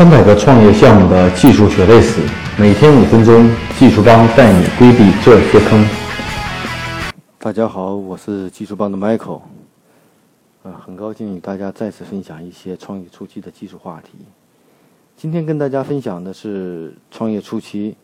[0.00, 2.22] 三百个创业项目的技术血泪史，
[2.58, 3.46] 每天五分钟，
[3.78, 5.86] 技术帮带你规避这些坑。
[7.38, 9.42] 大家好，我是技术帮的 Michael，
[10.62, 14.12] 呃，很高兴与大家再次分享一些创业初期的技术话题。
[15.18, 17.94] 今天跟大家分享的是创业初期，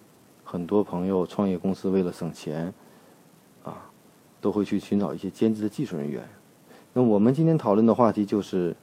[0.44, 2.70] 很多朋友创业公司为了省钱，
[3.64, 3.72] 啊，
[4.42, 6.22] 都会去寻找一些兼职的技术人员。
[6.92, 8.76] 那我们今天讨论的话题就是，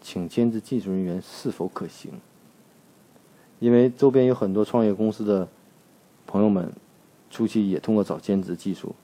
[0.00, 2.10] 请兼职技术人员是否可行？
[3.58, 5.48] 因为周边有很多创业公司的
[6.26, 6.70] 朋友们，
[7.30, 8.94] 初期也通过找兼职技术，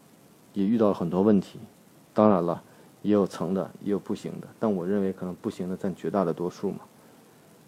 [0.52, 1.58] 也遇到了很多问题。
[2.12, 2.62] 当然了，
[3.02, 4.48] 也有成的，也有不行的。
[4.58, 6.78] 但我认为，可能不行的占绝大的多数嘛。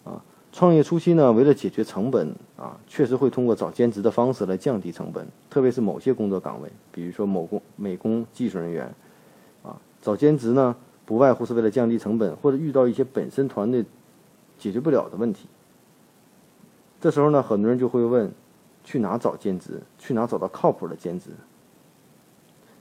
[0.05, 5.27] 啊，创业初期呢，为了解决成本啊，确实会通过找兼职的方式来降低成本。
[5.49, 8.93] 特别是某些工作岗位，比如说某工、美工技术人员，
[9.63, 10.75] 啊，找兼职呢，
[11.07, 13.85] 不外乎是为了降低成本，或者遇到一些本身团队
[14.59, 15.47] 解决不了的问题。
[17.03, 18.31] 这时候呢，很多人就会问：
[18.85, 19.83] 去哪找兼职？
[19.99, 21.31] 去哪找到靠谱的兼职？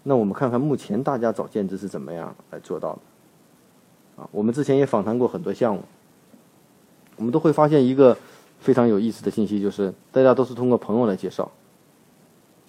[0.04, 4.22] 那我们看看目前大家找兼职是怎么样来做到的？
[4.22, 5.82] 啊，我们之前也访谈过很多项目，
[7.16, 8.16] 我们都会发现一个
[8.60, 11.52] 非常有意思的信息，就是大家都是通过朋友来介绍，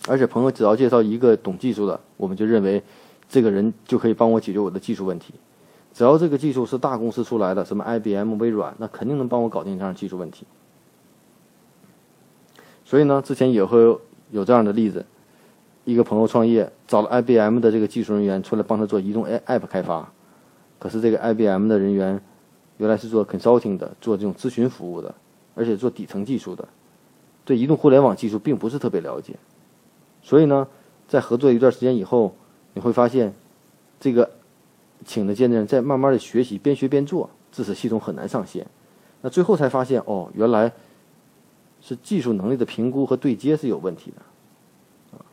[0.08, 2.82] 而且朋友只要介绍一个懂技术的，我们就认为
[3.28, 5.34] 这个人就可以帮我解决我的技术问题。
[5.92, 10.46] 只要这个技术是大公司出来的，什么 IBM、微软，那肯定能帮我搞定这样技术问题。
[12.84, 13.78] 所以呢，之前也会
[14.30, 15.04] 有这样的例子：
[15.84, 20.12] 一个朋友创业，找了 IBM 的这个技术人员出来帮他做移动 App 开发。
[20.78, 22.20] 可是这个 IBM 的人员
[22.78, 25.14] 原来是做 consulting 的，做这种咨询服务的，
[25.54, 26.68] 而且做底层技术的，
[27.44, 29.34] 对移动互联网技术并不是特别了解。
[30.22, 30.66] 所以呢，
[31.08, 32.34] 在合作一段时间以后，
[32.74, 33.32] 你会发现，
[34.00, 34.28] 这个
[35.04, 38.66] 请的兼职人在慢慢的学习，边学边做，致使系统很难上线。
[39.20, 40.72] 那最后才发现，哦，原来。
[41.84, 45.26] 是技术能力的评估和对接是有问题的，啊，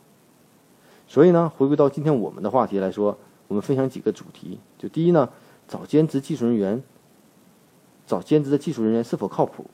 [1.06, 3.16] 所以呢，回归到今天我们的话题来说，
[3.46, 4.58] 我们分享几个主题。
[4.76, 5.28] 就第一呢，
[5.68, 6.82] 找兼职技术人员，
[8.04, 9.64] 找兼职的技术人员是否靠谱？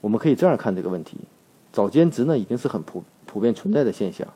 [0.00, 1.18] 我们可以这样看这个问题：
[1.72, 4.26] 找兼职呢，已经是很普普遍存在的现象，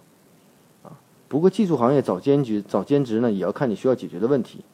[0.84, 0.94] 啊，
[1.26, 4.64] 不过技术行业找兼职找兼职呢，也要看你需要解决的问题。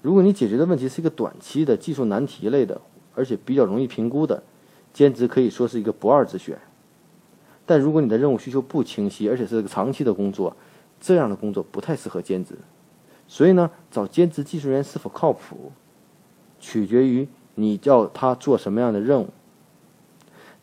[0.00, 2.80] 如果你解决的问题是一个短期的技术难题类的，
[3.14, 4.42] 而且比较容易评估的。
[4.92, 6.58] 兼职可以说是一个不二之选，
[7.64, 10.56] 但如果你的任务需求不清晰，而且是个长期的工作，
[11.00, 12.56] 这样的工作不太适合兼职。
[13.26, 15.72] 所以呢，找兼职技术人员是否靠谱，
[16.60, 19.28] 取决于你叫他做什么样的任务。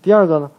[0.02, 0.52] 第二个呢，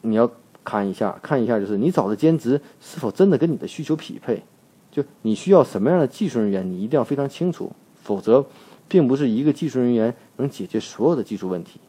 [0.00, 0.30] 你要
[0.64, 4.42] 看一下，看一下就是你找的兼职是否真的跟你的需求匹配。
[4.90, 7.72] 就你需要什么样的技术人员，你一定要非常清楚，
[8.02, 8.44] 否则，
[8.88, 11.80] 并不是一个技术人员能解决所有的技术问题。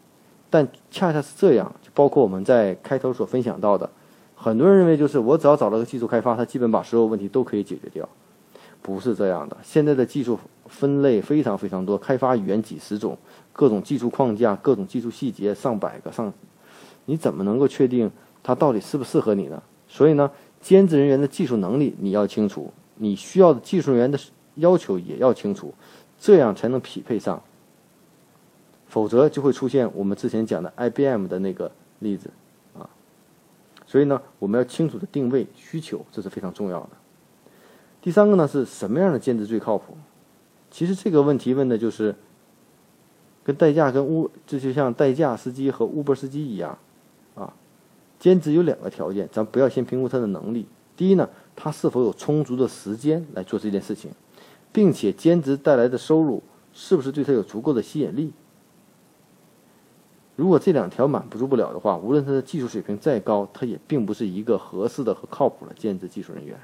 [0.53, 3.89] 但恰恰是这样，就包括我们在开头所分享到的，
[4.35, 8.07] 很多人认为就是我只要找到个技术开发，他基本把所有问题都可以解决掉，
[8.79, 9.57] 不是这样的。
[9.63, 10.37] 现在的技术
[10.67, 13.17] 分类非常非常多，开发语言几十种，
[13.51, 16.31] 各种技术框架、各种技术细节上百个上，
[17.05, 18.11] 你怎么能够确定
[18.43, 19.63] 它到底适不适合你呢？
[19.87, 20.29] 所以呢，
[20.61, 24.19] 兼职人员的技术能力你要清楚，你需要的技术人员的
[24.57, 25.73] 要求也要清楚，
[26.19, 27.41] 这样才能匹配上。
[28.93, 32.29] 否则就会出现我们之前讲的 IBM 的那个例子，
[32.77, 32.87] 啊，
[33.87, 36.89] 所以呢，我们要清楚的定位需求，这是非常重要的。
[38.03, 39.97] 第三个呢，是什么样的兼职最靠谱？
[40.69, 42.13] 其实这个问题问的就是，
[43.43, 46.77] 跟代驾跟乌，这就像代驾司机和 Uber 司机一样，
[47.33, 47.51] 啊，
[48.19, 50.67] 兼职有两个条件，咱不要先评估他的能力。
[50.95, 54.11] 第一呢，他是否有充足的时间来做这件事情，
[54.71, 58.31] 并且兼职带来的收入是不是对他有足够的吸引力？
[60.35, 66.57] 如果这两条满足不了的话，无论他的技术水平再高，他也并不是一个合适的和靠谱的兼职技术人员。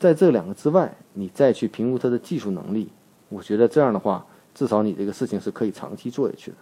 [0.00, 2.88] 在这两个之外，你再去评估他的技术能力，
[3.28, 6.56] 我觉得这样的话，至少你这个事情是可以长期做下去的。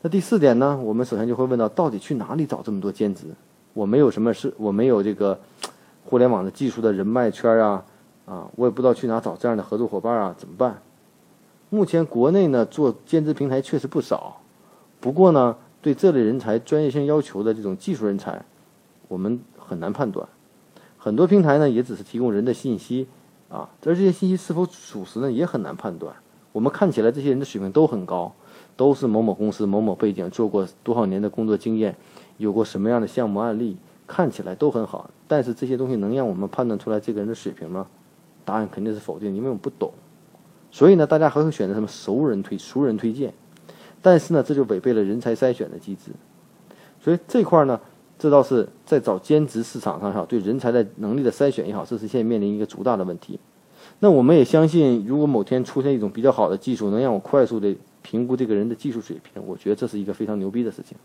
[0.00, 0.78] 那第四点呢？
[0.82, 3.26] 我们首先就会问到，到底去哪里找这么多兼职？
[3.74, 5.38] 我没有什么事，我没有这个
[6.06, 7.84] 互联网的技术的人脉圈啊，
[8.24, 10.80] 啊，我也不知道去哪找这样的合作伙伴啊，怎么办？
[11.70, 14.40] 目前国内呢做兼职平台确实不少，
[15.00, 18.42] 不过呢对这类人才专业性要求的这种技术人才，
[19.08, 20.26] 我们很难判断。
[20.96, 23.06] 很多平台呢也只是提供人的信息
[23.48, 26.14] 啊，而这些信息是否属实呢也很难判断。
[26.52, 28.32] 我们看起来这些人的水平都很高，
[28.76, 31.94] 都是某某公司某某背景，做过多少年的工作经验，
[32.38, 33.76] 有过什么样的项目案例，
[34.06, 35.10] 看起来都很好。
[35.28, 37.86] 但是这些东西能让我们判断出来这个人的水平吗？
[38.44, 39.92] 答案肯定是否定，因为我们不懂。
[40.70, 43.32] 所以呢，大家还会选择什么熟人推熟人推荐？
[44.00, 46.12] 但是呢，这就违背了人才筛选的机制。
[47.00, 47.80] 所以这块呢，
[48.18, 53.40] 这倒是在找兼职市场上哈，对人才的能力的筛选也好，这是现在面临一个主大的问题。
[54.00, 60.96] 那我们也相信，如果某天出现一种比较好的技术，能让我快速的评估这个人的技术水平，我觉得这是一个非常牛逼的事情，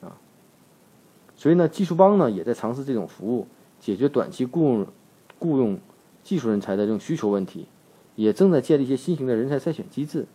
[0.00, 0.12] 啊。
[1.36, 3.46] 所以呢，技术帮呢也在尝试这种服务，
[3.80, 4.86] 解决短期雇佣
[5.38, 5.78] 雇佣
[6.22, 7.66] 技术人才的这种需求问题，
[8.14, 10.26] 也正在建立一些新型的人才筛选机制，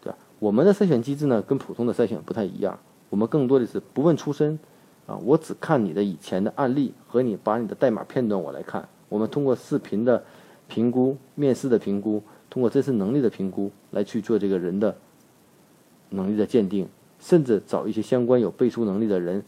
[0.00, 0.18] 对吧？
[0.38, 2.78] 我们的筛选机制呢，跟普通的筛选不太一样。
[3.10, 4.58] 我们更多的是不问出身，
[5.06, 8.88] 啊，我只看你的以前的案例和你把你的代码片段我来看。
[9.08, 10.24] 我们通过视频的
[10.68, 14.96] 评估、面试的评估，通过真实能力的评估来去做这个人的
[16.10, 16.88] 能力的鉴定，
[17.20, 19.44] 甚至找一些相关有背书能力的人，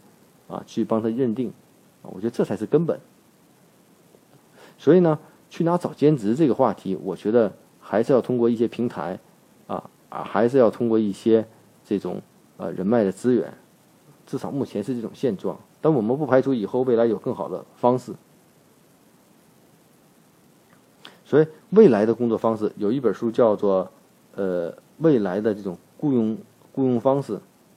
[0.47, 1.49] 啊，去帮他认定。
[2.03, 2.99] 啊，我觉得这才是根本。
[4.77, 5.17] 所以呢，
[5.49, 7.51] 去哪找兼职这个话题，我觉得
[7.95, 9.17] 还是要通过一些平台，
[9.67, 11.45] 啊啊，还是要通过一些
[11.85, 12.21] 这种。
[12.57, 13.53] 呃，人脉的资源，
[14.25, 18.13] 至少目前是这种现状，但我们不排除以后未来有更好的方式。
[21.25, 23.83] 所以，未来的工作方式有一本书叫做
[24.35, 26.37] 《呃未来的这种雇佣
[26.71, 27.33] 雇佣方式》，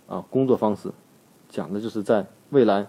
[0.06, 0.93] 啊，工作方式，
[1.49, 2.87] 讲的就是在未来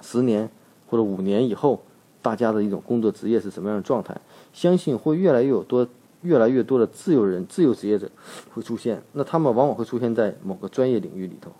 [0.00, 0.48] 十年
[0.88, 1.82] 或者五年以后，
[2.22, 4.16] 大家的一种工作职业是什么样的状态？
[4.52, 5.84] 相信会越来越有多。
[6.22, 8.10] 越来越多的自由人、自由职业者
[8.52, 11.50] 会出现，那他们往往会出现在某个专业领域里头，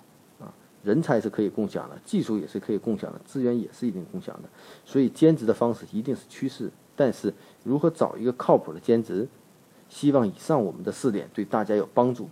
[0.40, 0.50] 啊，
[0.82, 4.48] 人才是可以共享的，技术也是可以共享的，资源也是一定共享的，
[4.84, 6.70] 所以兼职的方式一定是趋势。
[6.94, 7.32] 但是
[7.64, 9.28] 如何找一个靠谱的兼职？
[9.88, 12.26] 希望以上我们的四点对大家有帮助。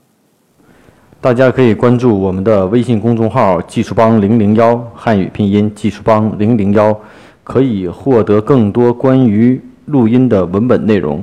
[1.20, 6.98] 大家可以关注我们的微信公众号“技术帮零零幺”汉语拼音“技术帮零零幺”，
[7.44, 11.22] 可以获得更多关于录音的文本内容。